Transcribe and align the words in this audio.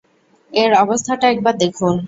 এর 0.51 0.71
অবস্থাটা 0.83 1.25
একবার 1.33 1.55
দেখুন! 1.63 1.93